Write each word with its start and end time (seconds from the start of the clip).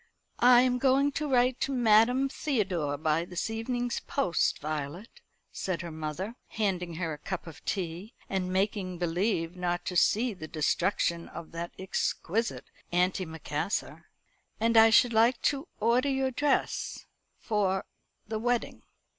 "I 0.39 0.61
am 0.61 0.79
going 0.79 1.11
to 1.11 1.29
write 1.29 1.59
to 1.59 1.71
Madame 1.71 2.27
Theodore 2.27 2.97
by 2.97 3.23
this 3.23 3.51
evening's 3.51 3.99
post, 3.99 4.57
Violet," 4.57 5.21
said 5.51 5.81
her 5.83 5.91
mother, 5.91 6.33
handing 6.47 6.95
her 6.95 7.13
a 7.13 7.19
cup 7.19 7.45
of 7.45 7.63
tea, 7.65 8.15
and 8.27 8.51
making 8.51 8.97
believe 8.97 9.55
not 9.55 9.85
to 9.85 9.95
see 9.95 10.33
the 10.33 10.47
destruction 10.47 11.27
of 11.29 11.51
that 11.51 11.73
exquisite 11.77 12.65
antimacassar; 12.91 14.05
"and 14.59 14.75
I 14.75 14.89
should 14.89 15.13
like 15.13 15.39
to 15.43 15.67
order 15.79 16.09
your 16.09 16.31
dress 16.31 17.05
for 17.37 17.85
the 18.27 18.39
wedding. 18.39 18.81